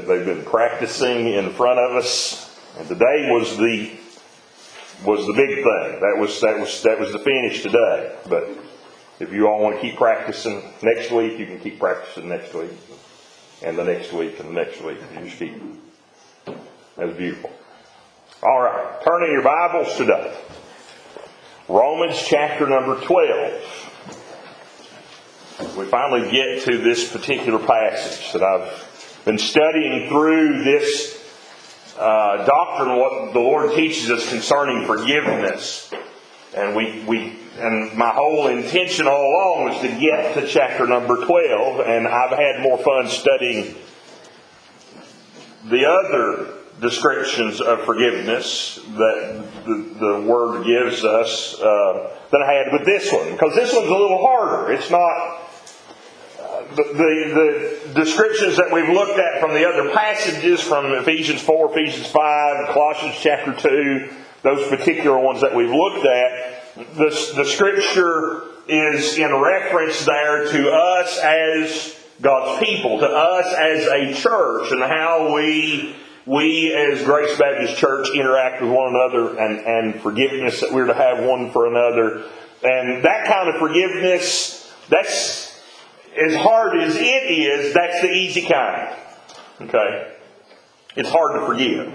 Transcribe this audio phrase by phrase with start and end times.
[0.00, 3.90] They've been practicing in front of us, and today was the
[5.04, 6.00] was the big thing.
[6.00, 8.16] That was that was that was the finish today.
[8.28, 8.48] But
[9.20, 12.70] if you all want to keep practicing next week, you can keep practicing next week,
[13.62, 14.98] and the next week, and the next week.
[15.14, 15.54] You just keep.
[16.96, 17.50] That's beautiful.
[18.42, 20.36] All right, turn in your Bibles today.
[21.68, 23.88] Romans chapter number twelve.
[25.76, 28.88] We finally get to this particular passage that I've
[29.24, 31.18] been studying through this
[31.98, 35.92] uh, doctrine, what the Lord teaches us concerning forgiveness.
[36.56, 41.24] And we, we, and my whole intention all along was to get to chapter number
[41.24, 43.76] 12, and I've had more fun studying
[45.70, 52.72] the other descriptions of forgiveness that the, the Word gives us uh, than I had
[52.72, 53.30] with this one.
[53.30, 54.72] Because this one's a little harder.
[54.72, 55.41] It's not
[56.76, 62.06] the, the, descriptions that we've looked at from the other passages, from Ephesians 4, Ephesians
[62.06, 64.08] 5, Colossians chapter 2,
[64.42, 70.70] those particular ones that we've looked at, the, the scripture is in reference there to
[70.70, 77.36] us as God's people, to us as a church, and how we, we as Grace
[77.38, 81.66] Baptist Church interact with one another and, and forgiveness that we're to have one for
[81.66, 82.24] another.
[82.62, 85.51] And that kind of forgiveness, that's
[86.16, 88.96] as hard as it is, that's the easy kind.
[89.60, 90.12] Okay?
[90.96, 91.92] It's hard to forgive.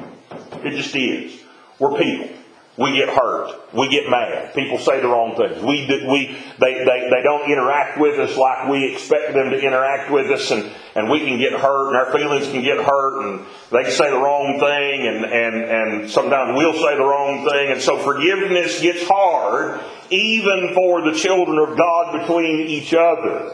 [0.66, 1.40] It just is.
[1.80, 2.30] We're people.
[2.78, 3.74] We get hurt.
[3.74, 4.54] We get mad.
[4.54, 5.64] People say the wrong things.
[5.64, 10.12] We, we, they, they, they don't interact with us like we expect them to interact
[10.12, 13.46] with us, and, and we can get hurt, and our feelings can get hurt, and
[13.72, 17.72] they can say the wrong thing, and, and, and sometimes we'll say the wrong thing,
[17.72, 19.82] and so forgiveness gets hard,
[20.12, 23.54] even for the children of God between each other.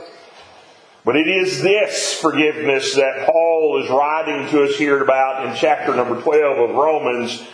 [1.06, 5.94] But it is this forgiveness that Paul is writing to us here about in chapter
[5.94, 7.46] number 12 of Romans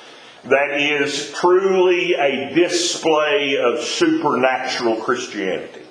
[0.45, 5.81] that is truly a display of supernatural Christianity.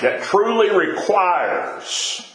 [0.00, 2.32] That truly requires,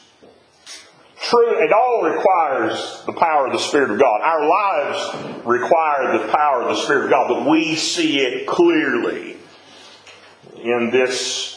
[1.21, 4.21] true, it all requires the power of the Spirit of God.
[4.21, 9.37] Our lives require the power of the Spirit of God, but we see it clearly
[10.61, 11.52] in this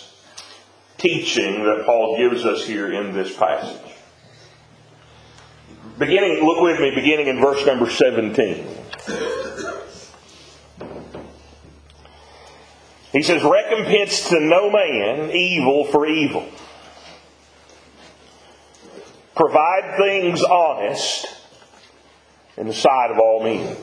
[0.99, 3.81] teaching that Paul gives us here in this passage.
[5.99, 8.67] Beginning, look with me, beginning in verse number 17.
[13.13, 16.47] He says, Recompense to no man evil for evil.
[19.35, 21.27] Provide things honest
[22.59, 23.77] in the sight of all men.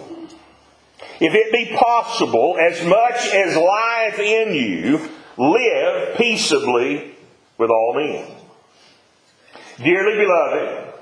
[1.20, 7.16] If it be possible, as much as lieth in you, live peaceably
[7.58, 8.26] with all men.
[9.78, 10.94] Dearly beloved,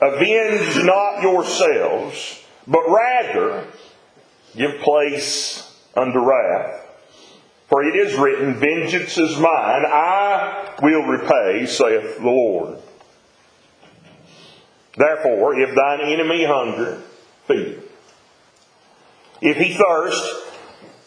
[0.00, 3.66] avenge not yourselves, but rather
[4.56, 6.82] give place unto wrath.
[7.68, 12.78] For it is written, Vengeance is mine, I will repay, saith the Lord.
[14.96, 17.02] Therefore, if thine enemy hunger,
[17.46, 17.82] feed him.
[19.42, 20.24] If he thirst,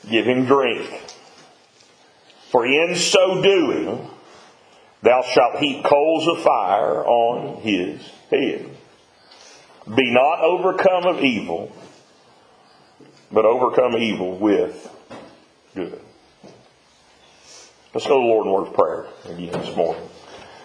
[0.09, 1.08] give him drink.
[2.51, 4.09] For in so doing,
[5.03, 8.01] thou shalt heap coals of fire on his
[8.31, 8.65] head.
[9.95, 11.71] Be not overcome of evil,
[13.31, 14.91] but overcome evil with
[15.75, 16.01] good.
[17.93, 20.03] Let's go to the Lord in word of prayer again this morning.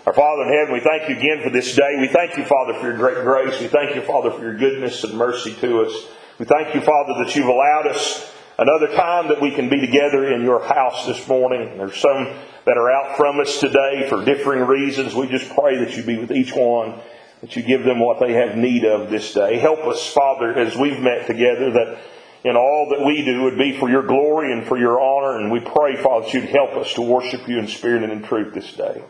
[0.07, 1.97] Our Father in heaven, we thank you again for this day.
[1.99, 3.59] We thank you, Father, for your great grace.
[3.61, 6.09] We thank you, Father, for your goodness and mercy to us.
[6.39, 10.33] We thank you, Father, that you've allowed us another time that we can be together
[10.33, 11.79] in your house this morning.
[11.79, 12.29] There's some
[12.67, 15.15] that are out from us today for differing reasons.
[15.15, 17.01] We just pray that you be with each one,
[17.41, 19.59] that you give them what they have need of this day.
[19.59, 21.99] Help us, Father, as we've met together, that
[22.45, 25.39] in all that we do would be for your glory and for your honor.
[25.39, 28.23] And we pray, Father, that you'd help us to worship you in spirit and in
[28.23, 29.03] truth this day.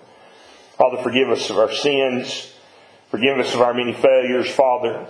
[0.79, 2.53] Father, forgive us of our sins.
[3.11, 5.07] Forgive us of our many failures, Father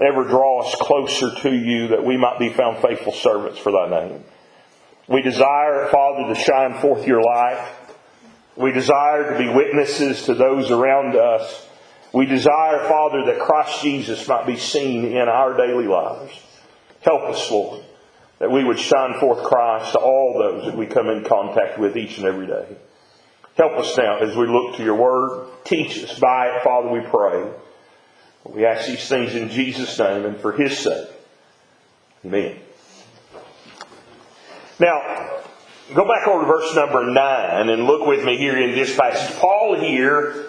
[0.00, 3.88] ever draw us closer to you that we might be found faithful servants for thy
[3.88, 4.24] name.
[5.08, 7.72] We desire, Father, to shine forth your light.
[8.56, 11.66] We desire to be witnesses to those around us.
[12.12, 16.32] We desire, Father, that Christ Jesus might be seen in our daily lives.
[17.00, 17.84] Help us, Lord,
[18.38, 21.96] that we would shine forth Christ to all those that we come in contact with
[21.96, 22.76] each and every day.
[23.56, 25.48] Help us now as we look to your word.
[25.64, 27.50] Teach us by it, Father, we pray.
[28.44, 31.08] We ask these things in Jesus' name and for His sake.
[32.24, 32.56] Amen.
[34.80, 35.40] Now,
[35.94, 39.36] go back over to verse number 9 and look with me here in this passage.
[39.38, 40.46] Paul here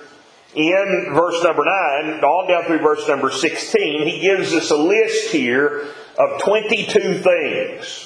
[0.56, 1.64] in verse number
[2.04, 5.88] 9, on down through verse number 16, he gives us a list here
[6.18, 8.06] of 22 things.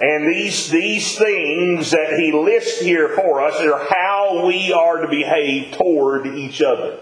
[0.00, 5.08] And these, these things that he lists here for us are how we are to
[5.08, 6.98] behave toward each other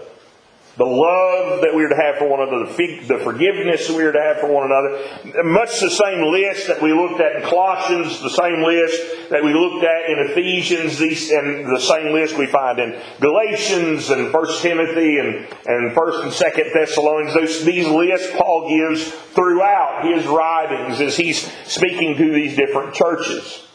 [0.79, 4.21] the love that we are to have for one another, the forgiveness we are to
[4.21, 5.43] have for one another.
[5.43, 9.53] Much the same list that we looked at in Colossians, the same list that we
[9.53, 14.47] looked at in Ephesians, these, and the same list we find in Galatians and 1
[14.61, 17.33] Timothy and, and 1 and 2 Thessalonians.
[17.33, 23.65] Those, these lists Paul gives throughout his writings as he's speaking to these different churches.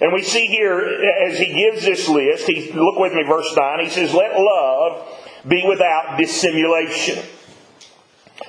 [0.00, 3.80] And we see here, as he gives this list, he, look with me, verse 9,
[3.80, 7.24] he says, Let love be without dissimulation.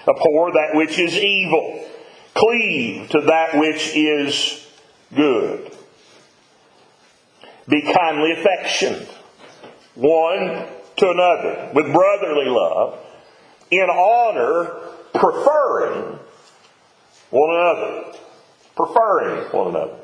[0.08, 1.86] Abhor that which is evil.
[2.34, 4.68] Cleave to that which is
[5.14, 5.72] good.
[7.68, 9.08] Be kindly affectioned
[9.96, 13.00] one to another with brotherly love,
[13.72, 14.76] in honor,
[15.14, 16.20] preferring
[17.30, 18.18] one another.
[18.76, 19.96] Preferring one another.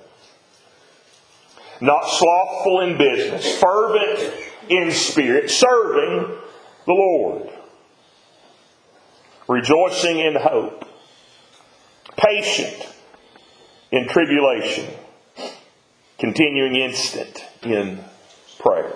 [1.81, 4.33] Not slothful in business, fervent
[4.69, 6.37] in spirit, serving
[6.85, 7.49] the Lord,
[9.47, 10.87] rejoicing in hope,
[12.17, 12.87] patient
[13.91, 14.87] in tribulation,
[16.17, 18.03] continuing instant in
[18.59, 18.93] prayer.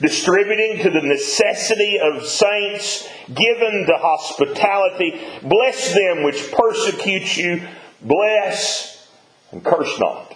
[0.00, 7.62] Distributing to the necessity of saints, given to hospitality, bless them which persecute you,
[8.02, 9.08] bless
[9.52, 10.34] and curse not.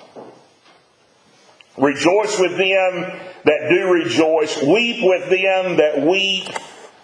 [1.79, 4.61] Rejoice with them that do rejoice.
[4.63, 6.49] Weep with them that weep.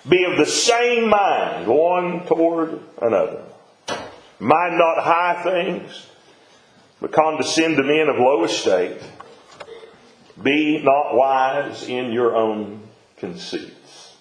[0.09, 3.43] Be of the same mind one toward another.
[4.38, 6.06] Mind not high things,
[7.00, 9.00] but condescend to men of low estate.
[10.43, 12.82] Be not wise in your own
[13.19, 14.17] conceits.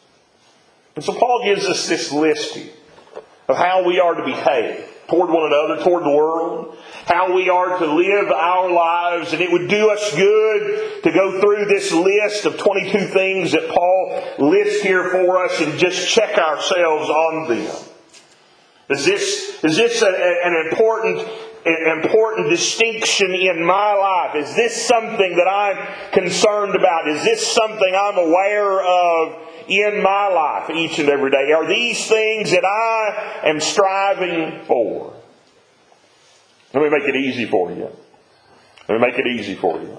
[0.96, 2.72] And so Paul gives us this list here
[3.48, 7.80] of how we are to behave toward one another, toward the world, how we are
[7.80, 12.46] to live our lives, and it would do us good to go through this list
[12.46, 17.76] of 22 things that Paul lists here for us and just check ourselves on them.
[18.90, 21.28] Is this, is this a, an important
[21.66, 24.36] an important distinction in my life?
[24.36, 27.08] Is this something that I'm concerned about?
[27.08, 31.54] Is this something I'm aware of in my life each and every day?
[31.54, 35.14] Are these things that I am striving for?
[36.74, 37.90] Let me make it easy for you.
[38.90, 39.98] Let me make it easy for you.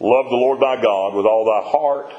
[0.00, 2.12] Love the Lord thy God with all thy heart,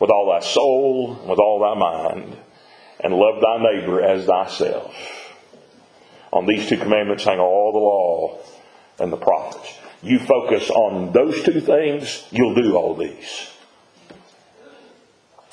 [0.00, 2.36] with all thy soul, with all thy mind,
[3.00, 4.94] and love thy neighbor as thyself.
[6.32, 8.38] On these two commandments hang all the law
[8.98, 9.78] and the prophets.
[10.02, 13.50] You focus on those two things, you'll do all these.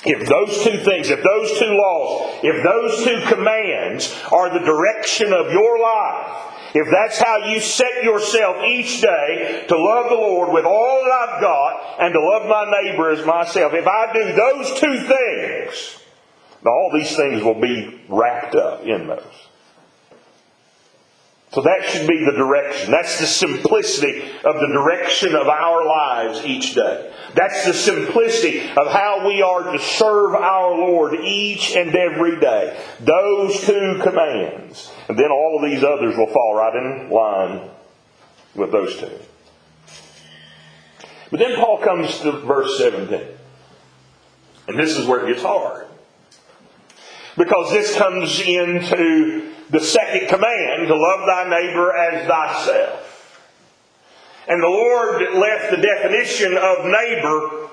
[0.03, 5.31] If those two things, if those two laws, if those two commands are the direction
[5.31, 10.53] of your life, if that's how you set yourself each day to love the Lord
[10.53, 14.33] with all that I've got and to love my neighbor as myself, if I do
[14.33, 15.97] those two things,
[16.65, 19.47] all these things will be wrapped up in those.
[21.51, 22.91] So that should be the direction.
[22.91, 27.13] That's the simplicity of the direction of our lives each day.
[27.35, 32.81] That's the simplicity of how we are to serve our Lord each and every day.
[33.01, 34.91] Those two commands.
[35.11, 37.69] And then all of these others will fall right in line
[38.55, 39.11] with those two.
[41.29, 43.21] But then Paul comes to verse 17.
[44.69, 45.87] And this is where it gets hard.
[47.35, 53.43] Because this comes into the second command to love thy neighbor as thyself.
[54.47, 57.69] And the Lord left the definition of neighbor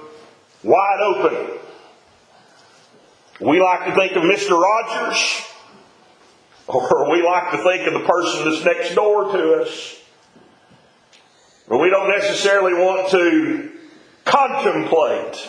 [0.65, 1.59] wide open.
[3.41, 4.61] We like to think of Mr.
[4.61, 5.45] Rogers,
[6.69, 10.01] or we like to think of the person that's next door to us.
[11.67, 13.71] But we don't necessarily want to
[14.25, 15.49] contemplate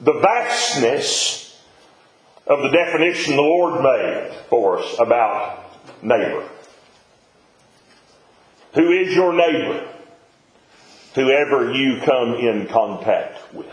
[0.00, 1.60] the vastness
[2.46, 5.64] of the definition the Lord made for us about
[6.02, 6.48] neighbor.
[8.74, 9.88] Who is your neighbor?
[11.14, 13.66] Whoever you come in contact with.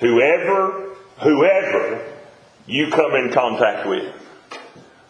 [0.00, 2.13] Whoever, whoever
[2.66, 4.12] you come in contact with.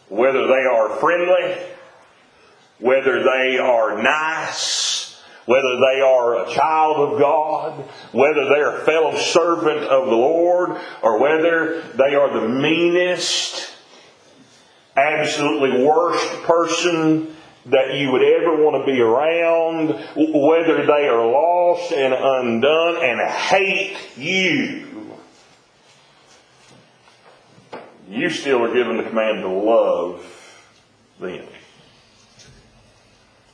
[0.09, 1.59] Whether they are friendly,
[2.79, 9.17] whether they are nice, whether they are a child of God, whether they're a fellow
[9.17, 13.71] servant of the Lord, or whether they are the meanest,
[14.97, 17.35] absolutely worst person
[17.67, 23.21] that you would ever want to be around, whether they are lost and undone and
[23.31, 24.94] hate you,
[28.09, 30.25] you still are given the command to love
[31.21, 31.47] them.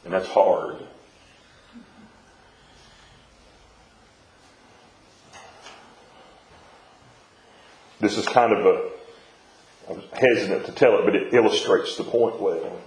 [0.05, 0.77] And that's hard.
[8.01, 8.91] This is kind of a,
[9.91, 12.81] I was hesitant to tell it, but it illustrates the point well.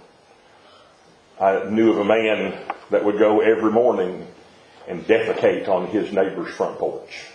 [1.40, 2.58] I knew of a man
[2.90, 4.26] that would go every morning
[4.88, 7.26] and defecate on his neighbor's front porch.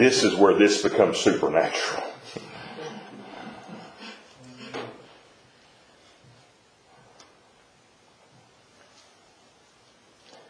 [0.00, 2.02] This is where this becomes supernatural.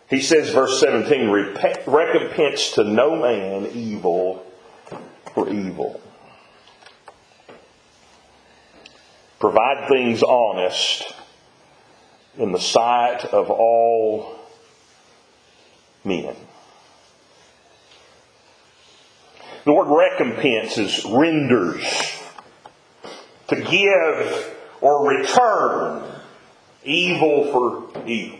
[0.09, 1.28] He says, verse 17,
[1.85, 4.47] recompense to no man evil
[5.35, 6.00] for evil.
[9.40, 11.12] Provide things honest
[12.38, 14.38] in the sight of all
[16.04, 16.37] men.
[19.64, 21.85] The word recompense is renders.
[23.49, 26.02] To give or return
[26.85, 28.38] evil for evil.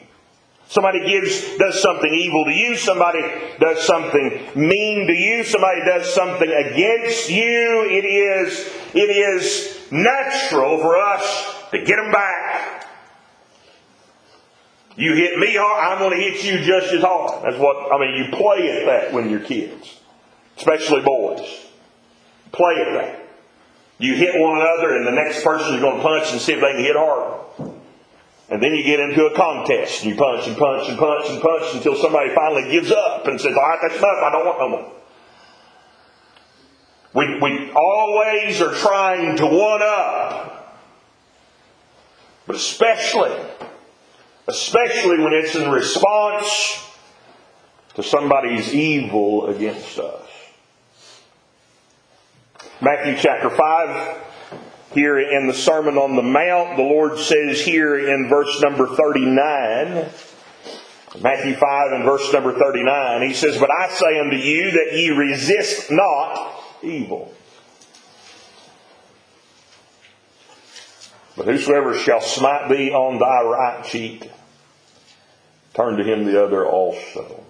[0.69, 2.77] Somebody gives, does something evil to you.
[2.77, 3.21] Somebody
[3.59, 5.43] does something mean to you.
[5.43, 7.89] Somebody does something against you.
[7.91, 12.87] It is, it is natural for us to get them back.
[14.97, 17.45] You hit me hard, I'm going to hit you just as hard.
[17.45, 20.00] That's what, I mean, you play at that when you're kids.
[20.61, 21.41] Especially boys.
[22.53, 23.27] Play at that.
[23.99, 26.61] You hit one another and the next person is going to punch and see if
[26.61, 27.73] they can hit harder.
[28.51, 30.05] And then you get into a contest.
[30.05, 33.57] You punch and punch and punch and punch until somebody finally gives up and says,
[33.57, 34.23] all right, that's enough.
[34.23, 34.93] I don't want no more.
[37.15, 40.79] We, we always are trying to one up.
[42.47, 43.35] But especially,
[44.47, 46.87] especially when it's in response
[47.95, 50.30] to somebody's evil against us.
[52.83, 54.19] Matthew chapter 5,
[54.95, 60.09] here in the Sermon on the Mount, the Lord says here in verse number 39,
[61.21, 65.11] Matthew 5 and verse number 39, He says, But I say unto you that ye
[65.11, 67.35] resist not evil.
[71.37, 74.31] But whosoever shall smite thee on thy right cheek,
[75.75, 77.45] turn to him the other also.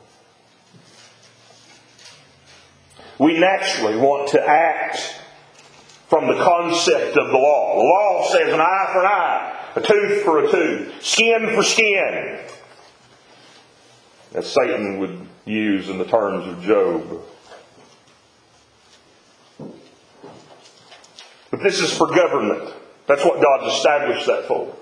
[3.20, 5.18] We naturally want to act
[6.10, 7.76] from the concept of the law.
[7.76, 11.62] The law says an eye for an eye, a tooth for a tooth, skin for
[11.62, 12.40] skin.
[14.34, 17.22] As Satan would use in the terms of Job.
[21.52, 22.74] But this is for government.
[23.06, 24.76] That's what God's established that for.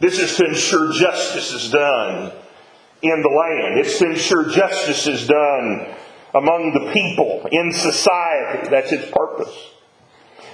[0.00, 2.32] This is to ensure justice is done
[3.02, 3.78] in the land.
[3.78, 5.94] It's to ensure justice is done
[6.34, 8.68] among the people, in society.
[8.70, 9.75] That's its purpose.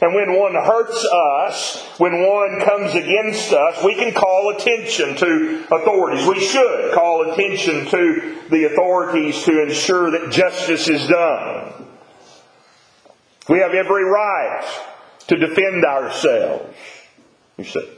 [0.02, 5.64] And when one hurts us, when one comes against us, we can call attention to
[5.70, 6.26] authorities.
[6.26, 11.86] We should call attention to the authorities to ensure that justice is done.
[13.48, 14.68] We have every right
[15.28, 16.76] to defend ourselves.
[17.56, 17.88] You see.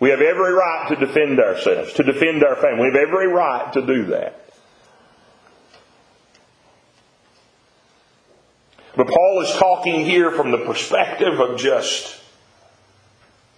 [0.00, 2.88] We have every right to defend ourselves, to defend our family.
[2.88, 4.49] We have every right to do that.
[8.96, 12.20] But Paul is talking here from the perspective of just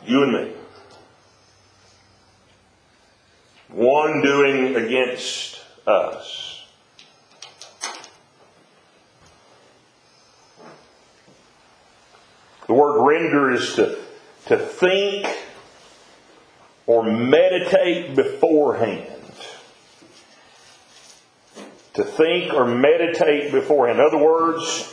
[0.05, 0.53] you and me.
[3.69, 6.67] One doing against us.
[12.67, 13.99] The word render is to,
[14.47, 15.27] to think
[16.87, 19.09] or meditate beforehand.
[21.95, 23.99] To think or meditate beforehand.
[23.99, 24.92] In other words,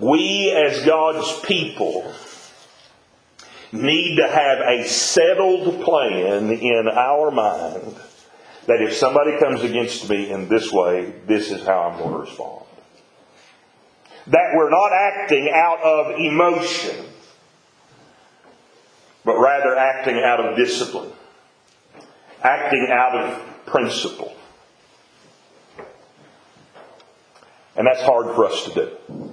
[0.00, 2.12] we, as God's people,
[3.72, 7.96] need to have a settled plan in our mind
[8.66, 12.18] that if somebody comes against me in this way, this is how I'm going to
[12.18, 12.66] respond.
[14.26, 17.06] That we're not acting out of emotion,
[19.24, 21.12] but rather acting out of discipline,
[22.42, 24.34] acting out of principle.
[27.76, 29.29] And that's hard for us to do.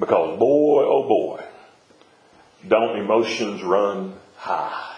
[0.00, 1.44] Because boy, oh boy,
[2.66, 4.96] don't emotions run high.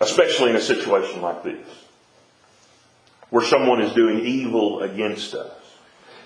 [0.00, 1.66] Especially in a situation like this.
[3.32, 5.50] where someone is doing evil against us.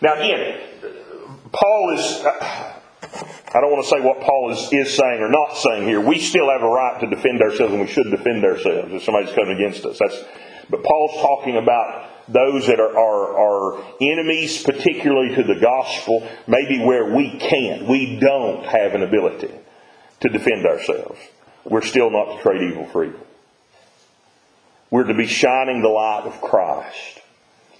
[0.03, 0.61] Now, again,
[1.53, 2.25] Paul is.
[2.25, 6.01] I don't want to say what Paul is, is saying or not saying here.
[6.01, 9.35] We still have a right to defend ourselves, and we should defend ourselves if somebody's
[9.35, 9.99] coming against us.
[10.01, 10.25] That's,
[10.71, 16.85] but Paul's talking about those that are, are, are enemies, particularly to the gospel, maybe
[16.85, 19.55] where we can't, we don't have an ability
[20.21, 21.21] to defend ourselves.
[21.65, 23.27] We're still not to trade evil for evil.
[24.91, 27.21] We're to be shining the light of Christ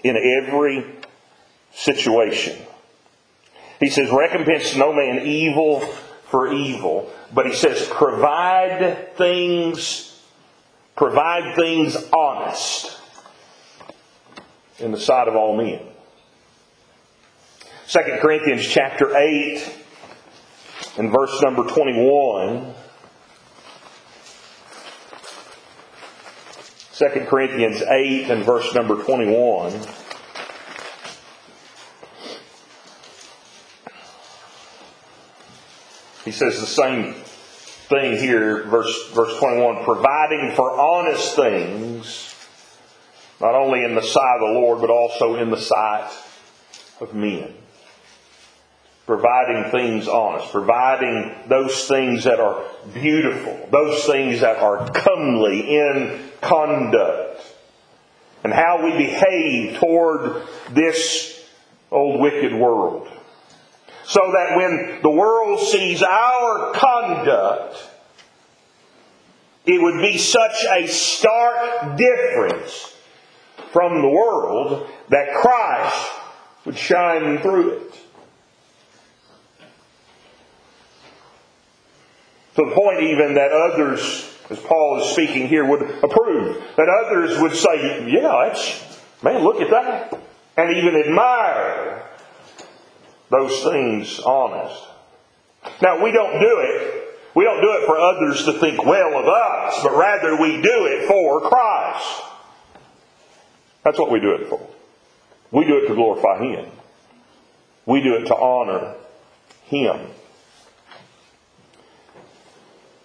[0.03, 0.85] in every
[1.73, 2.57] situation.
[3.79, 5.81] He says, recompense no man evil
[6.29, 7.11] for evil.
[7.33, 10.06] But he says, provide things,
[10.97, 12.99] provide things honest
[14.79, 15.79] in the sight of all men.
[17.87, 19.73] 2 Corinthians chapter 8
[20.97, 22.73] and verse number 21.
[26.95, 29.71] 2 Corinthians 8 and verse number 21.
[36.25, 37.15] He says the same
[37.89, 42.35] thing here, verse, verse 21, providing for honest things,
[43.39, 46.11] not only in the sight of the Lord, but also in the sight
[46.99, 47.53] of men
[49.07, 52.61] providing things honest, providing those things that are
[52.93, 57.41] beautiful, those things that are comely in conduct,
[58.43, 61.41] and how we behave toward this
[61.89, 63.07] old wicked world.
[64.07, 67.75] So that when the world sees our conduct,
[69.65, 72.95] it would be such a stark difference
[73.73, 76.09] from the world that Christ
[76.63, 77.93] would shine through it.
[82.55, 86.63] To the point even that others, as Paul is speaking here, would approve.
[86.77, 90.17] That others would say, yeah, that's, man, look at that.
[90.55, 92.07] And even admire
[93.29, 94.83] those things honest.
[95.81, 97.03] Now, we don't do it.
[97.35, 100.85] We don't do it for others to think well of us, but rather we do
[100.85, 102.21] it for Christ.
[103.83, 104.67] That's what we do it for.
[105.51, 106.65] We do it to glorify Him.
[107.85, 108.95] We do it to honor
[109.65, 110.07] Him.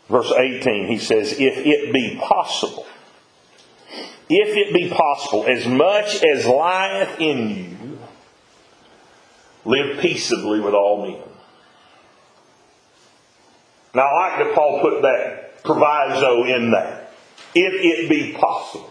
[0.08, 2.86] Verse 18, he says, If it be possible,
[4.28, 7.81] if it be possible, as much as lieth in you,
[9.64, 11.22] live peaceably with all men.
[13.94, 17.06] Now, I like that Paul put that proviso in there.
[17.54, 18.90] If it be possible.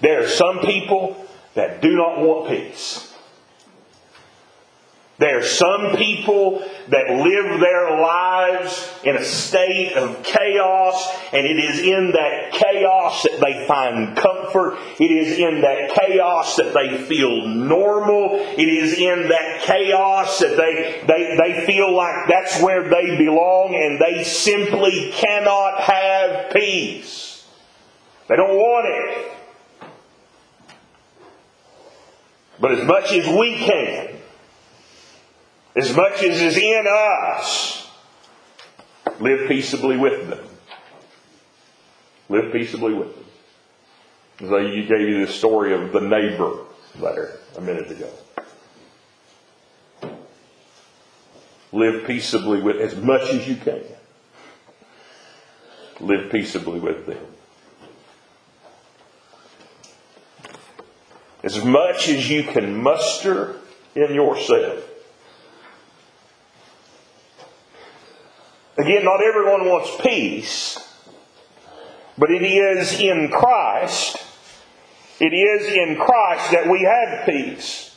[0.00, 1.16] There are some people
[1.54, 3.07] that do not want peace.
[5.18, 11.58] There are some people that live their lives in a state of chaos, and it
[11.58, 14.78] is in that chaos that they find comfort.
[15.00, 18.28] It is in that chaos that they feel normal.
[18.56, 23.74] It is in that chaos that they, they, they feel like that's where they belong,
[23.74, 27.44] and they simply cannot have peace.
[28.28, 29.32] They don't want it.
[32.60, 34.17] But as much as we can,
[35.78, 37.88] as much as is in us,
[39.20, 40.44] live peaceably with them.
[42.28, 43.24] Live peaceably with them.
[44.40, 46.64] As I gave you the story of the neighbor
[46.96, 48.10] there a minute ago.
[51.70, 53.82] Live peaceably with as much as you can.
[56.00, 57.24] Live peaceably with them.
[61.44, 63.60] As much as you can muster
[63.94, 64.87] in yourself
[68.78, 70.78] Again, not everyone wants peace,
[72.16, 74.16] but it is in Christ.
[75.18, 77.96] It is in Christ that we have peace.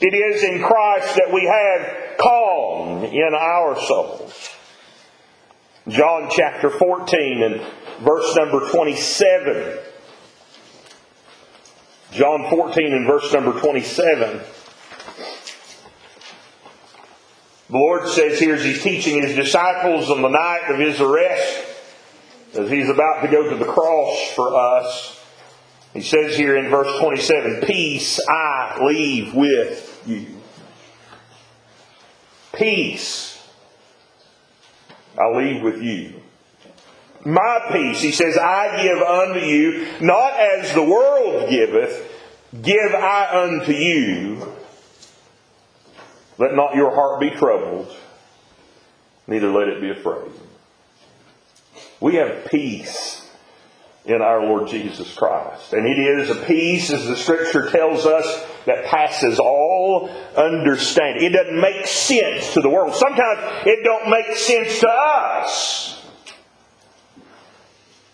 [0.00, 4.48] It is in Christ that we have calm in our souls.
[5.86, 7.60] John chapter 14 and
[8.00, 9.78] verse number 27.
[12.10, 14.40] John 14 and verse number 27.
[17.70, 21.66] The Lord says here as He's teaching His disciples on the night of His arrest,
[22.54, 25.24] as He's about to go to the cross for us,
[25.94, 30.26] He says here in verse 27, Peace I leave with you.
[32.52, 33.48] Peace
[35.16, 36.22] I leave with you.
[37.24, 42.10] My peace, he says, I give unto you, not as the world giveth,
[42.62, 44.56] give I unto you.
[46.40, 47.94] Let not your heart be troubled,
[49.26, 50.32] neither let it be afraid.
[52.00, 53.30] We have peace
[54.06, 55.74] in our Lord Jesus Christ.
[55.74, 61.24] And it is a peace, as the scripture tells us, that passes all understanding.
[61.24, 62.94] It doesn't make sense to the world.
[62.94, 66.06] Sometimes it don't make sense to us.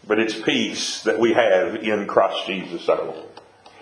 [0.04, 3.28] But it's peace that we have in Christ Jesus our Lord.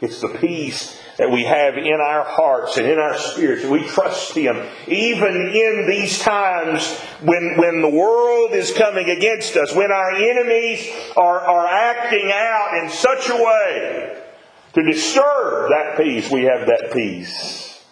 [0.03, 3.65] It's the peace that we have in our hearts and in our spirits.
[3.65, 4.67] We trust Him.
[4.89, 10.91] Even in these times when, when the world is coming against us, when our enemies
[11.17, 14.23] are, are acting out in such a way
[14.75, 17.83] to disturb that peace, we have that peace.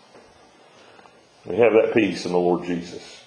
[1.45, 3.25] We have that peace in the Lord Jesus.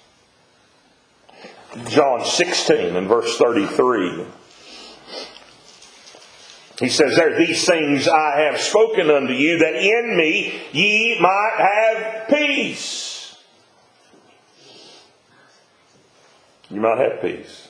[1.88, 4.24] John 16 and verse 33.
[6.78, 11.54] He says there, these things I have spoken unto you, that in me ye might
[11.58, 13.36] have peace.
[16.68, 17.68] You might have peace.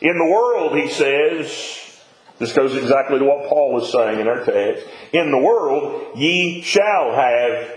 [0.00, 2.00] In the world, he says,
[2.38, 4.86] this goes exactly to what Paul is saying in our text.
[5.12, 7.68] In the world, ye shall have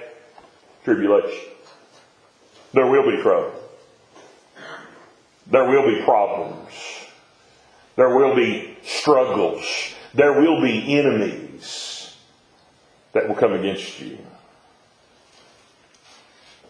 [0.83, 1.51] tribulation.
[2.73, 3.53] There will be trouble.
[5.47, 6.92] There will be problems.
[7.95, 9.65] There will be struggles.
[10.13, 12.15] There will be enemies
[13.13, 14.17] that will come against you.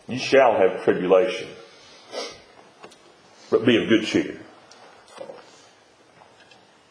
[0.07, 1.47] You shall have tribulation,
[3.49, 4.37] but be of good cheer.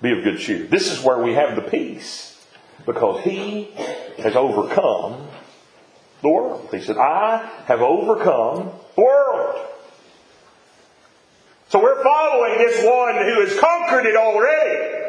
[0.00, 0.66] Be of good cheer.
[0.66, 2.44] This is where we have the peace
[2.86, 3.70] because he
[4.18, 5.28] has overcome
[6.22, 6.68] the world.
[6.72, 9.71] He said, I have overcome the world.
[11.72, 15.06] So we're following this one who has conquered it already.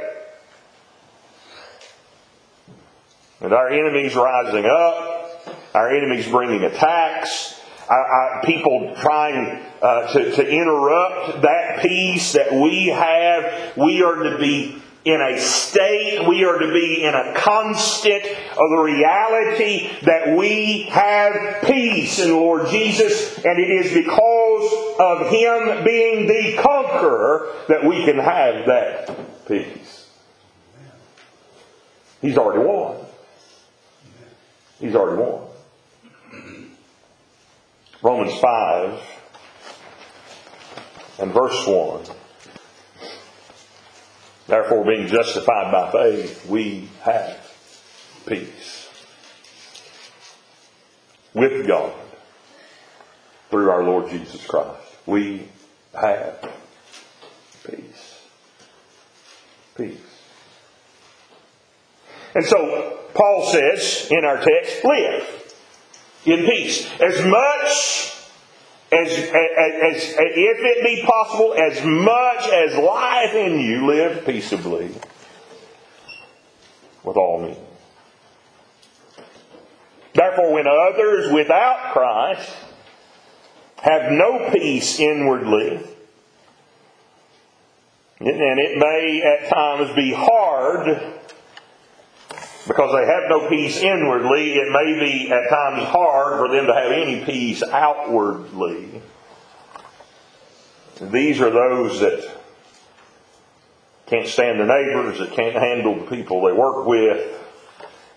[3.42, 10.32] And our enemies rising up, our enemies bringing attacks, our, our people trying uh, to,
[10.38, 13.76] to interrupt that peace that we have.
[13.76, 18.70] We are to be in a state, we are to be in a constant of
[18.70, 24.33] the reality that we have peace in the Lord Jesus, and it is because
[25.00, 30.10] of Him being the conqueror that we can have that peace.
[32.22, 33.06] He's already won.
[34.80, 35.48] He's already won.
[38.02, 39.02] Romans 5
[41.20, 42.06] and verse 1.
[44.48, 47.40] Therefore, being justified by faith, we have
[48.26, 48.90] peace
[51.34, 52.03] with God
[53.54, 54.82] through our Lord Jesus Christ.
[55.06, 55.48] We
[55.94, 56.42] have
[57.64, 58.20] peace.
[59.78, 60.00] Peace.
[62.34, 65.56] And so, Paul says in our text, live
[66.26, 66.90] in peace.
[67.00, 68.16] As much
[68.92, 74.90] as, as, as, if it be possible, as much as life in you, live peaceably
[77.04, 77.58] with all men.
[80.16, 82.50] Therefore, when others without Christ
[83.84, 85.76] have no peace inwardly,
[88.20, 90.86] and it may at times be hard
[92.66, 96.74] because they have no peace inwardly, it may be at times hard for them to
[96.74, 99.02] have any peace outwardly.
[101.02, 102.38] These are those that
[104.06, 107.42] can't stand their neighbors, that can't handle the people they work with.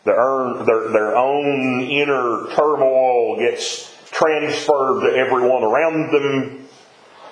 [0.04, 6.62] Their, their, their own inner turmoil gets transferred to everyone around them.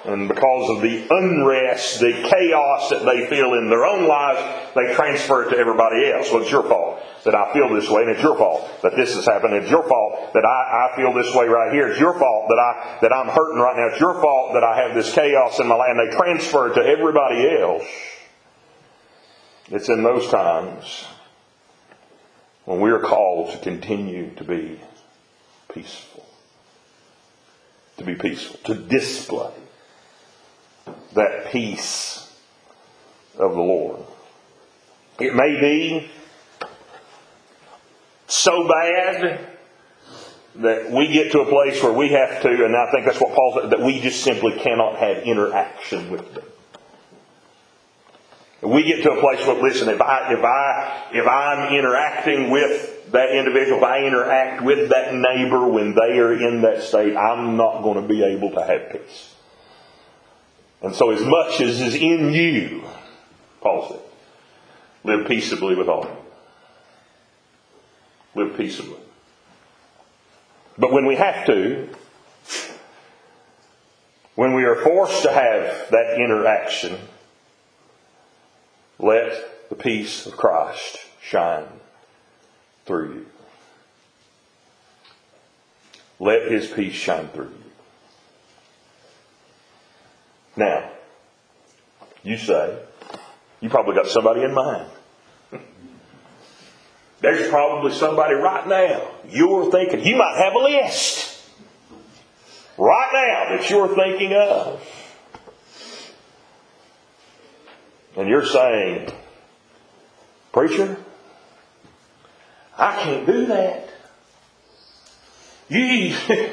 [0.04, 4.92] And because of the unrest, the chaos that they feel in their own lives, they
[4.94, 6.30] transfer it to everybody else.
[6.30, 9.14] Well, it's your fault that I feel this way, and it's your fault that this
[9.14, 9.54] has happened.
[9.54, 11.88] It's your fault that I, I feel this way right here.
[11.88, 13.86] It's your fault that I that I'm hurting right now.
[13.92, 15.88] It's your fault that I have this chaos in my life.
[15.88, 17.88] And they transfer it to everybody else.
[19.70, 21.06] It's in those times
[22.66, 24.80] when we are called to continue to be
[25.72, 26.13] peaceful.
[27.98, 28.58] To be peaceful.
[28.64, 29.52] To display
[31.14, 32.32] that peace
[33.38, 34.00] of the Lord.
[35.20, 36.10] It may be
[38.26, 39.48] so bad
[40.56, 43.34] that we get to a place where we have to, and I think that's what
[43.34, 46.44] Paul said, that we just simply cannot have interaction with them.
[48.62, 52.93] We get to a place where, listen, if I, if I, if I'm interacting with
[53.14, 57.56] that individual, if I interact with that neighbor when they are in that state, I'm
[57.56, 59.34] not going to be able to have peace.
[60.82, 62.84] And so, as much as is in you,
[63.60, 64.00] Paul said,
[65.04, 66.08] live peaceably with all.
[68.34, 68.98] Live peaceably.
[70.76, 71.88] But when we have to,
[74.34, 76.98] when we are forced to have that interaction,
[78.98, 81.73] let the peace of Christ shine
[82.86, 83.26] through you.
[86.20, 87.70] Let his peace shine through you.
[90.56, 90.90] Now,
[92.22, 92.78] you say,
[93.60, 94.88] you probably got somebody in mind.
[97.20, 101.40] There's probably somebody right now you're thinking, you might have a list
[102.76, 104.86] right now that you're thinking of.
[108.16, 109.10] And you're saying,
[110.52, 111.03] Preacher,
[112.76, 113.88] I can't do that.
[115.68, 116.16] You,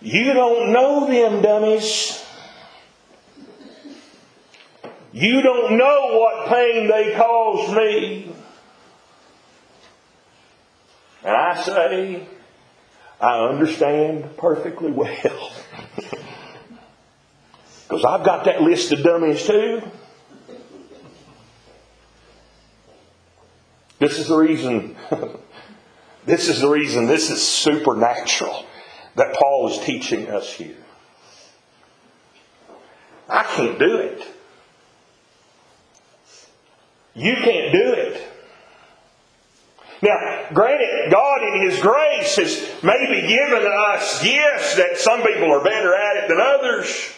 [0.00, 2.24] you don't know them dummies.
[5.12, 8.32] You don't know what pain they caused me.
[11.24, 12.26] And I say,
[13.20, 15.52] I understand perfectly well.
[17.88, 19.80] Because I've got that list of dummies too.
[23.98, 24.96] This is the reason,
[26.26, 28.66] this is the reason this is supernatural
[29.14, 30.76] that Paul is teaching us here.
[33.28, 34.22] I can't do it.
[37.14, 38.22] You can't do it.
[40.02, 45.64] Now, granted, God in His grace has maybe given us gifts that some people are
[45.64, 47.12] better at it than others.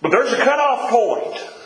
[0.00, 1.61] But there's a cutoff point.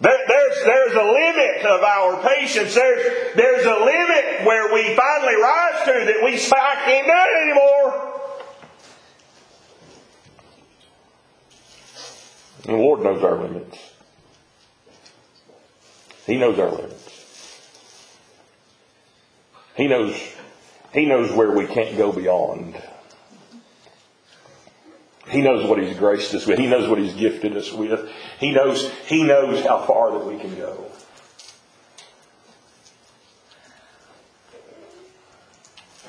[0.00, 2.74] There, there's, there's a limit of our patience.
[2.74, 7.12] There's, there's a limit where we finally rise to that we say, I can't do
[7.12, 8.20] it anymore.
[12.64, 13.78] And the Lord knows our limits.
[16.26, 17.10] He knows our limits.
[19.76, 20.14] He knows,
[20.92, 22.80] he knows where we can't go beyond.
[25.30, 26.58] He knows what He's graced us with.
[26.58, 28.10] He knows what He's gifted us with.
[28.40, 30.90] He knows, he knows how far that we can go.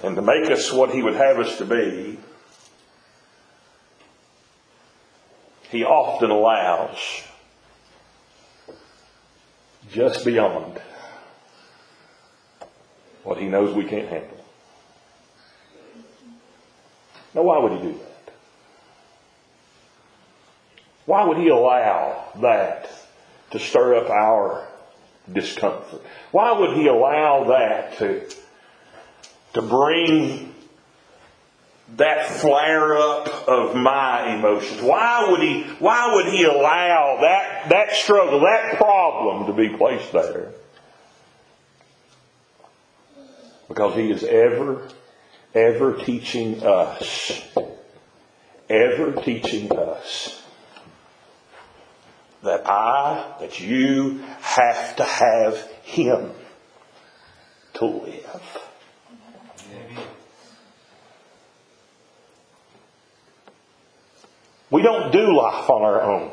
[0.03, 2.17] And to make us what He would have us to be,
[5.69, 6.97] He often allows
[9.91, 10.81] just beyond
[13.23, 14.43] what He knows we can't handle.
[17.35, 18.10] Now, why would He do that?
[21.11, 22.89] Why would he allow that
[23.51, 24.65] to stir up our
[25.29, 26.01] discomfort?
[26.31, 28.29] Why would he allow that to,
[29.55, 30.55] to bring
[31.97, 34.81] that flare up of my emotions?
[34.81, 40.13] Why would he, why would he allow that, that struggle, that problem to be placed
[40.13, 40.53] there?
[43.67, 44.87] Because he is ever,
[45.53, 47.43] ever teaching us,
[48.69, 50.40] ever teaching us
[52.43, 56.31] that I, that you have to have Him
[57.73, 58.57] to live.
[64.69, 66.31] We don't do life on our own.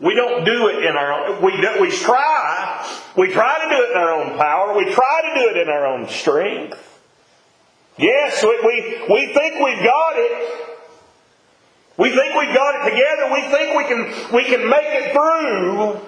[0.00, 1.42] We don't do it in our own.
[1.42, 2.84] We, do, we try.
[3.16, 4.76] We try to do it in our own power.
[4.76, 7.00] We try to do it in our own strength.
[7.96, 10.73] Yes, we, we, we think we've got it.
[11.96, 13.32] We think we've got it together.
[13.32, 16.00] We think we can, we can make it through.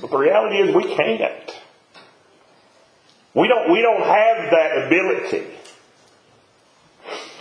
[0.00, 1.60] But the reality is we can't.
[3.34, 5.46] We don't, we don't have that ability.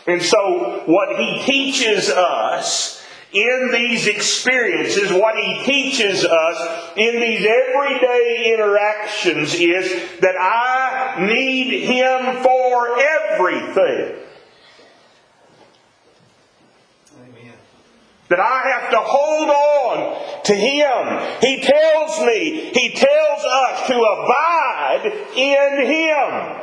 [0.08, 7.46] And so what he teaches us in these experiences, what he teaches us in these
[7.46, 14.21] everyday interactions is that I need him for everything.
[18.32, 21.40] That I have to hold on to Him.
[21.42, 26.62] He tells me, He tells us to abide in Him.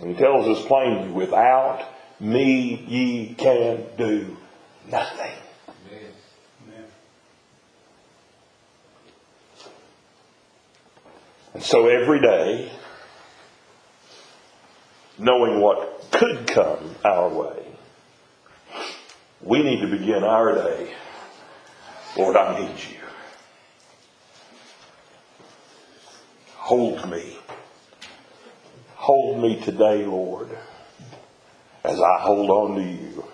[0.00, 1.86] And He tells us plainly, without
[2.18, 4.36] me ye can do
[4.90, 5.32] nothing.
[11.52, 12.72] And so every day,
[15.18, 17.63] knowing what could come our way,
[19.44, 20.90] we need to begin our day.
[22.16, 22.96] Lord, I need you.
[26.54, 27.36] Hold me.
[28.94, 30.48] Hold me today, Lord,
[31.84, 33.24] as I hold on to you.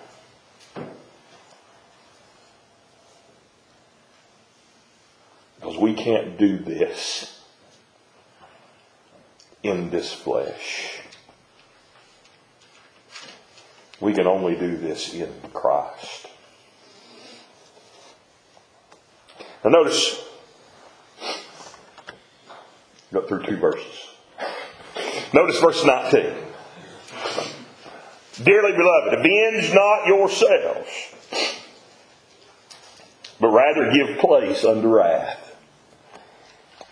[5.57, 7.41] Because we can't do this
[9.63, 11.00] in this flesh.
[14.01, 16.27] We can only do this in Christ.
[19.63, 20.25] Now notice,
[23.13, 24.09] got through two verses.
[25.35, 26.35] Notice verse 19.
[28.43, 30.89] Dearly beloved, avenge not yourselves,
[33.39, 35.47] but rather give place unto wrath.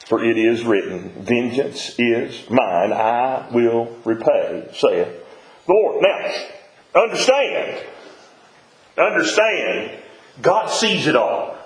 [0.07, 5.09] For it is written, Vengeance is mine, I will repay, saith
[5.67, 6.03] the Lord.
[6.03, 6.58] Now,
[7.03, 7.87] understand,
[8.97, 10.03] understand,
[10.43, 11.59] God sees it all.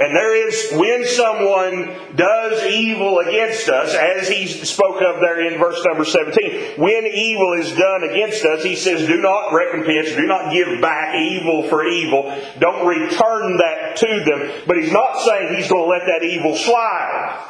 [0.00, 5.60] And there is, when someone does evil against us, as he spoke of there in
[5.60, 10.26] verse number 17, when evil is done against us, he says, do not recompense, do
[10.26, 12.22] not give back evil for evil,
[12.58, 14.64] don't return that to them.
[14.66, 17.46] But he's not saying he's going to let that evil slide.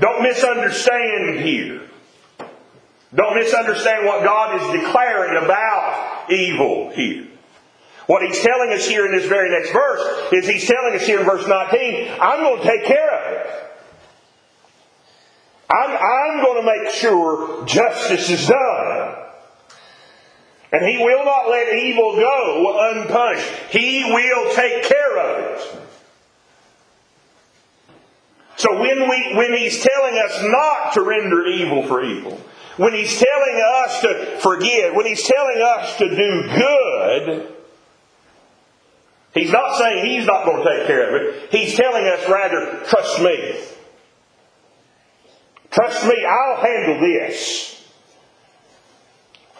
[0.00, 1.89] Don't misunderstand here.
[3.14, 7.26] Don't misunderstand what God is declaring about evil here.
[8.06, 11.20] What he's telling us here in this very next verse is he's telling us here
[11.20, 13.70] in verse 19, I'm going to take care of it.
[15.70, 19.16] I'm, I'm going to make sure justice is done.
[20.72, 23.48] And he will not let evil go unpunished.
[23.70, 25.86] He will take care of it.
[28.56, 32.38] So when we when he's telling us not to render evil for evil,
[32.80, 37.56] when he's telling us to forgive, when he's telling us to do good,
[39.34, 41.50] He's not saying he's not going to take care of it.
[41.52, 43.60] He's telling us rather, trust me.
[45.70, 47.88] Trust me, I'll handle this.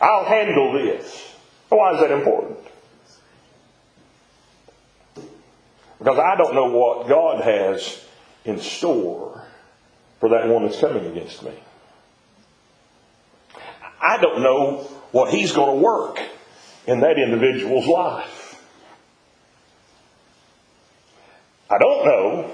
[0.02, 1.36] I'll handle this.
[1.68, 2.58] Why is that important?
[5.98, 8.04] Because I don't know what God has
[8.44, 9.44] in store
[10.18, 11.52] for that one that's coming against me.
[14.00, 16.18] I don't know what He's going to work
[16.86, 18.40] in that individual's life.
[21.70, 22.50] I don't know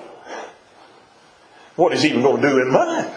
[1.76, 3.10] what he's even going to do in mine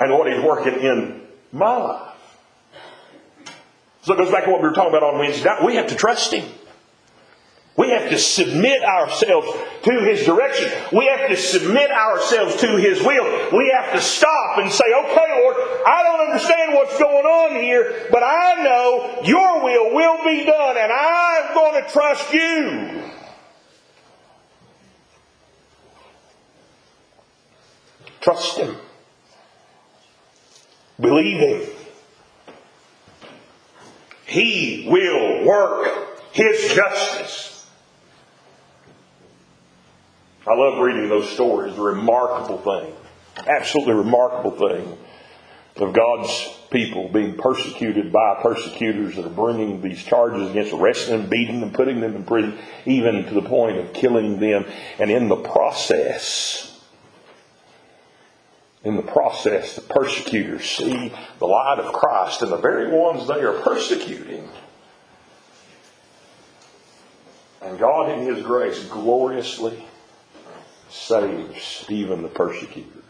[0.00, 2.08] and what he's working in my life.
[4.02, 5.64] So it goes back to what we were talking about on Wednesday night.
[5.64, 6.48] We have to trust him.
[7.74, 9.48] We have to submit ourselves
[9.84, 10.70] to His direction.
[10.92, 13.24] We have to submit ourselves to His will.
[13.56, 15.56] We have to stop and say, okay, Lord,
[15.86, 20.76] I don't understand what's going on here, but I know your will will be done,
[20.76, 23.02] and I'm going to trust you.
[28.20, 28.76] Trust Him.
[31.00, 31.70] Believe Him.
[34.26, 37.51] He will work His justice.
[40.46, 41.76] I love reading those stories.
[41.78, 42.94] A remarkable thing.
[43.46, 44.98] Absolutely remarkable thing
[45.76, 51.30] of God's people being persecuted by persecutors that are bringing these charges against, arresting them,
[51.30, 54.66] beating them, putting them in prison, even to the point of killing them.
[54.98, 56.80] And in the process,
[58.84, 63.42] in the process, the persecutors see the light of Christ and the very ones they
[63.42, 64.48] are persecuting.
[67.62, 69.82] And God, in His grace, gloriously
[70.92, 73.02] saves even the persecutors.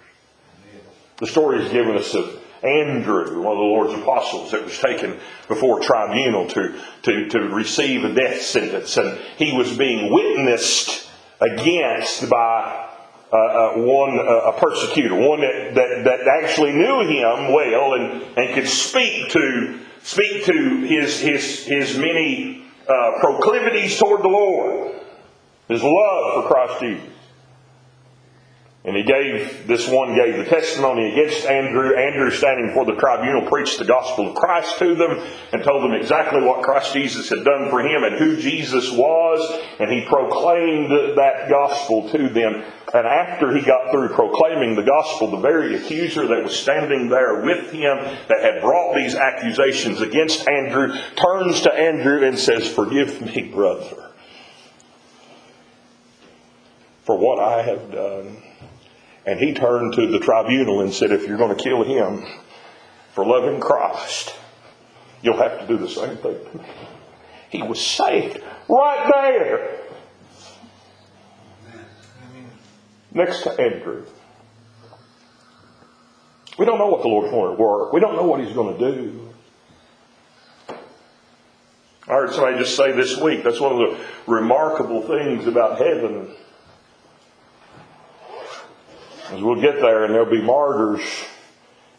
[1.18, 5.18] The story is given us of Andrew, one of the Lord's apostles, that was taken
[5.49, 8.97] before tribunal to, to, to receive a death sentence.
[8.97, 11.09] And he was being witnessed
[11.40, 12.88] against by
[13.33, 18.23] uh, uh, one uh, a persecutor, one that, that, that actually knew him well and,
[18.37, 25.01] and could speak to speak to his his his many uh, proclivities toward the Lord,
[25.68, 27.12] his love for Christ Jesus.
[28.85, 31.95] And he gave, this one gave the testimony against Andrew.
[31.95, 35.92] Andrew, standing before the tribunal, preached the gospel of Christ to them and told them
[35.92, 39.62] exactly what Christ Jesus had done for him and who Jesus was.
[39.79, 42.64] And he proclaimed that gospel to them.
[42.92, 47.40] And after he got through proclaiming the gospel, the very accuser that was standing there
[47.40, 53.20] with him that had brought these accusations against Andrew turns to Andrew and says, Forgive
[53.22, 54.11] me, brother,
[57.05, 58.43] for what I have done.
[59.25, 62.25] And he turned to the tribunal and said, if you're going to kill him
[63.14, 64.35] for loving Christ,
[65.23, 66.39] you'll have to do the same thing.
[67.51, 69.79] He was saved right there.
[73.12, 74.07] Next to Andrew.
[76.59, 77.93] We don't know what the Lord's going to work.
[77.93, 79.29] We don't know what He's going to do.
[82.09, 86.35] I heard somebody just say this week that's one of the remarkable things about heaven
[89.33, 91.01] As we'll get there and there'll be martyrs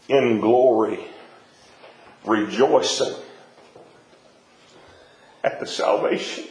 [0.07, 0.99] in glory,
[2.23, 3.15] rejoicing
[5.43, 6.45] at the salvation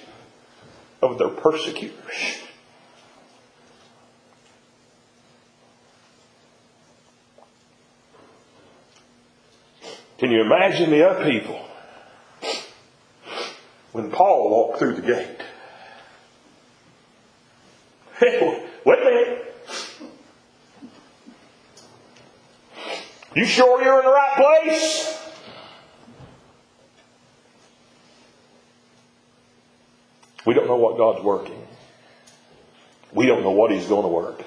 [1.01, 2.41] of their persecutors.
[10.18, 11.64] Can you imagine the upheaval
[13.93, 15.41] when Paul walked through the gate?
[18.18, 19.53] Hey, wait a minute.
[23.43, 25.18] You sure you're in the right place?
[30.47, 31.66] We don't know what God's working.
[33.12, 34.45] We don't know what He's going to work.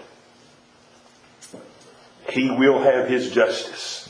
[2.30, 4.10] He will have His justice.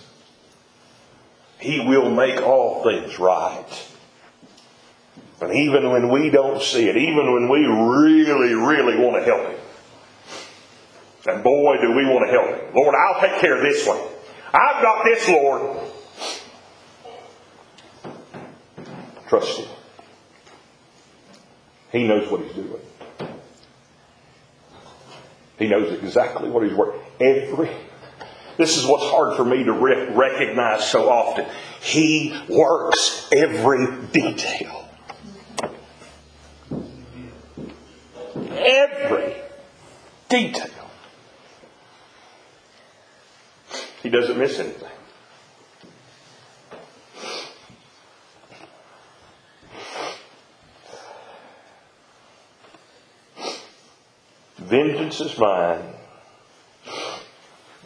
[1.57, 3.87] He will make all things right.
[5.41, 9.49] And even when we don't see it, even when we really, really want to help
[9.49, 9.59] Him,
[11.25, 12.75] and boy, do we want to help Him.
[12.75, 14.14] Lord, I'll take care of this one.
[14.55, 15.77] I've got this, Lord.
[19.27, 19.67] Trust Him.
[21.91, 22.79] He knows what He's doing.
[25.59, 27.01] He knows exactly what He's working.
[27.19, 27.69] Every.
[28.57, 31.45] This is what's hard for me to re- recognize so often.
[31.81, 34.87] He works every detail.
[38.33, 39.35] Every
[40.29, 40.71] detail.
[44.01, 44.89] He doesn't miss anything.
[54.57, 55.83] Vengeance is mine.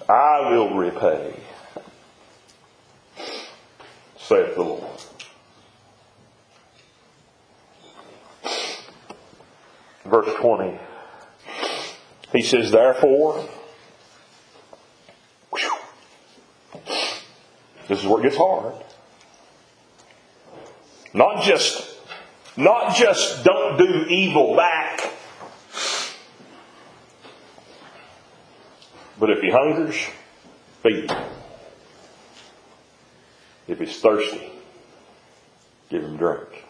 [0.07, 1.35] I will repay,
[4.17, 4.83] saith the Lord.
[10.05, 10.79] Verse 20.
[12.33, 13.47] He says, Therefore,
[17.89, 18.75] This is where it gets hard.
[21.11, 21.97] Not just,
[22.55, 25.11] not just don't do evil back.
[29.19, 29.95] But if he hungers,
[30.83, 31.23] feed him.
[33.67, 34.51] If he's thirsty,
[35.89, 36.65] give him drink.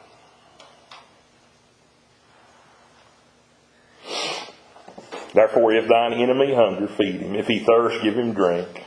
[5.33, 7.35] Therefore, if thine enemy hunger, feed him.
[7.35, 8.85] If he thirst, give him drink.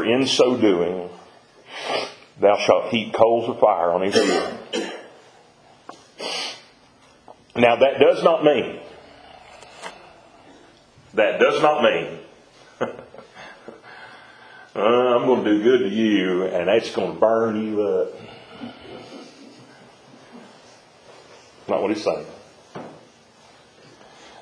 [0.00, 1.10] For in so doing,
[2.40, 4.94] thou shalt heap coals of fire on his head.
[7.54, 8.80] Now that does not mean,
[11.12, 12.18] that does not mean,
[14.74, 18.08] uh, I'm going to do good to you and that's going to burn you up.
[21.68, 22.24] Not what he's saying.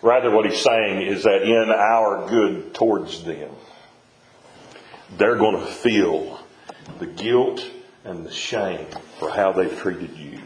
[0.02, 3.50] Rather, what he's saying is that in our good towards them,
[5.16, 6.40] they're going to feel
[6.98, 7.64] the guilt
[8.04, 8.86] and the shame
[9.18, 10.40] for how they've treated you.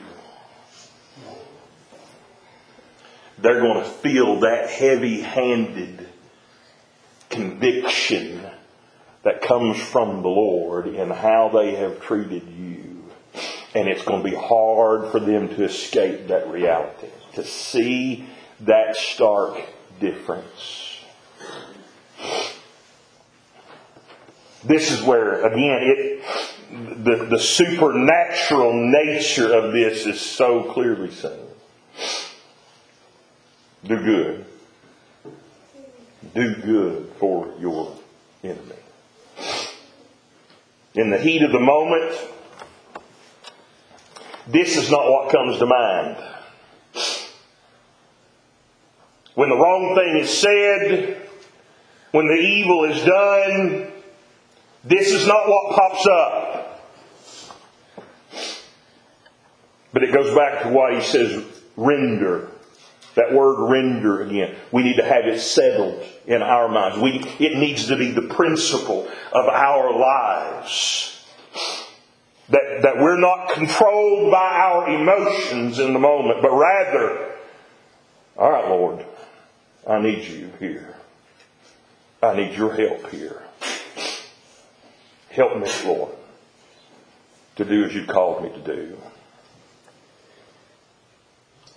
[3.38, 6.08] They're going to feel that heavy handed
[7.28, 8.46] conviction
[9.22, 13.10] that comes from the Lord in how they have treated you.
[13.74, 18.28] And it's going to be hard for them to escape that reality, to see
[18.60, 19.60] that stark
[19.98, 20.91] difference.
[24.64, 26.22] This is where, again, it,
[27.04, 31.32] the, the supernatural nature of this is so clearly seen.
[33.84, 34.44] Do good.
[36.34, 37.96] Do good for your
[38.44, 38.76] enemy.
[40.94, 42.12] In the heat of the moment,
[44.46, 46.16] this is not what comes to mind.
[49.34, 51.28] When the wrong thing is said,
[52.12, 53.91] when the evil is done,
[54.84, 56.62] this is not what pops up.
[59.92, 61.44] But it goes back to why he says
[61.76, 62.48] render.
[63.14, 64.56] That word render again.
[64.72, 66.98] We need to have it settled in our minds.
[66.98, 71.26] We, it needs to be the principle of our lives.
[72.48, 77.34] That, that we're not controlled by our emotions in the moment, but rather,
[78.36, 79.06] all right, Lord,
[79.86, 80.96] I need you here.
[82.22, 83.41] I need your help here.
[85.32, 86.12] Help me, Lord,
[87.56, 88.98] to do as you called me to do.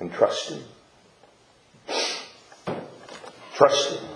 [0.01, 0.63] And trust Him.
[3.53, 4.09] Trust Him.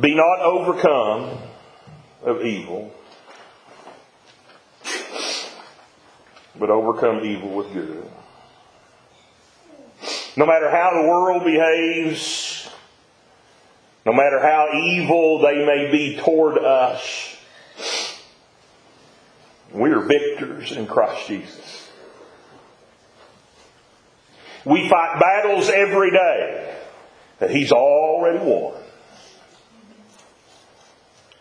[0.00, 1.38] Be not overcome
[2.22, 2.90] of evil,
[6.58, 8.10] but overcome evil with good.
[10.38, 12.45] No matter how the world behaves,
[14.06, 17.36] no matter how evil they may be toward us,
[19.72, 21.90] we are victors in Christ Jesus.
[24.64, 26.76] We fight battles every day
[27.40, 28.80] that He's already won.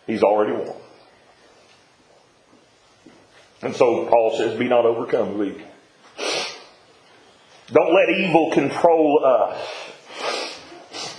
[0.08, 0.76] He's already won.
[3.62, 5.62] And so Paul says, Be not overcome evil.
[7.68, 9.85] Don't let evil control us.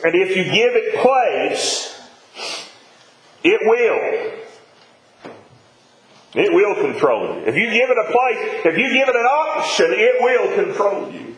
[0.06, 2.00] And if you give it place,
[3.42, 4.40] it will.
[6.32, 7.40] It will control you.
[7.44, 11.10] If you give it a place, if you give it an option, it will control
[11.10, 11.36] you.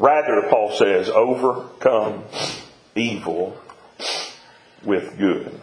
[0.00, 2.24] Rather, Paul says, overcome
[2.96, 3.56] evil
[4.82, 5.60] with good.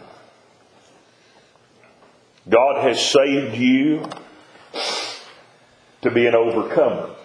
[2.48, 4.08] God has saved you
[6.00, 7.15] to be an overcomer.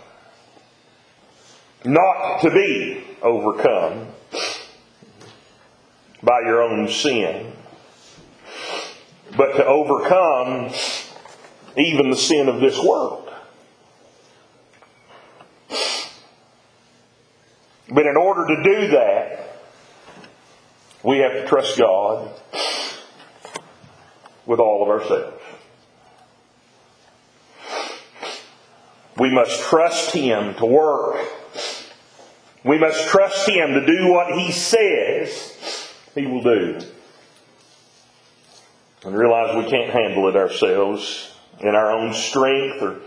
[1.84, 4.08] Not to be overcome
[6.22, 7.54] by your own sin,
[9.36, 10.72] but to overcome
[11.76, 13.34] even the sin of this world.
[17.90, 19.60] But in order to do that,
[21.04, 22.30] we have to trust God
[24.46, 25.42] with all of ourselves.
[29.18, 31.18] We must trust Him to work.
[32.64, 36.80] We must trust Him to do what He says He will do.
[39.04, 43.02] And realize we can't handle it ourselves in our own strength or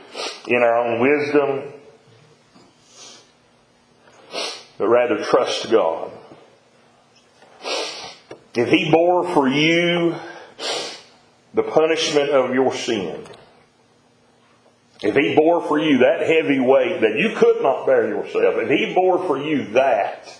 [0.48, 1.72] in our own wisdom,
[4.76, 6.10] but rather trust God.
[8.54, 10.14] If He bore for you
[11.54, 13.24] the punishment of your sin.
[15.04, 18.70] If he bore for you that heavy weight that you could not bear yourself, if
[18.70, 20.34] he bore for you that,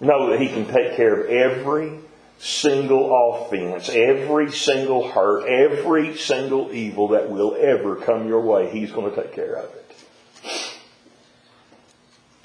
[0.00, 1.98] know that he can take care of every
[2.38, 8.70] single offense, every single hurt, every single evil that will ever come your way.
[8.70, 10.86] He's going to take care of it.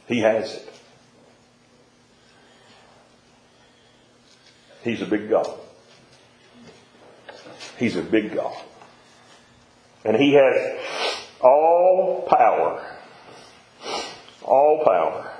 [0.08, 0.74] He has it.
[4.84, 5.60] He's a big God.
[7.78, 8.58] He's a big God.
[10.04, 10.80] And He has
[11.42, 12.86] all power.
[14.44, 15.32] All power.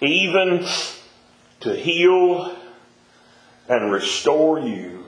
[0.00, 0.66] Even
[1.60, 2.56] to heal
[3.68, 5.04] and restore you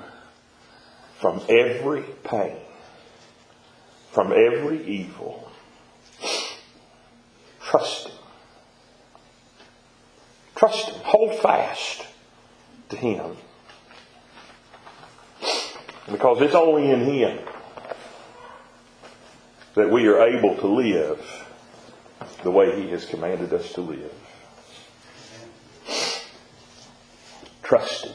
[1.20, 2.56] from every pain,
[4.12, 5.50] from every evil.
[7.62, 8.16] Trust Him.
[10.56, 11.00] Trust Him.
[11.04, 12.06] Hold fast
[12.88, 13.36] to Him.
[16.10, 17.38] Because it's only in Him
[19.74, 21.46] that we are able to live
[22.42, 24.12] the way He has commanded us to live.
[27.62, 28.14] Trust Him.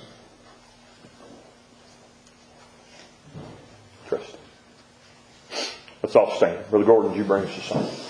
[4.07, 4.39] Trust Him.
[6.03, 6.69] Let's all stand.
[6.69, 8.04] Brother Gordon, you bring us a song?